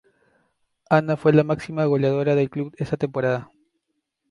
Ana 0.89 1.15
fue 1.15 1.31
la 1.31 1.43
máxima 1.43 1.85
goleadora 1.85 2.33
del 2.33 2.49
club 2.49 2.73
esa 2.79 2.97
temporada. 2.97 3.51